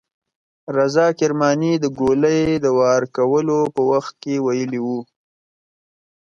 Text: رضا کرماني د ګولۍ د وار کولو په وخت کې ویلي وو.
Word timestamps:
رضا 0.75 1.05
کرماني 1.19 1.73
د 1.79 1.85
ګولۍ 1.99 2.43
د 2.63 2.65
وار 2.77 3.01
کولو 3.15 3.59
په 3.75 3.81
وخت 3.91 4.13
کې 4.23 4.33
ویلي 4.45 4.79
وو. 4.85 4.99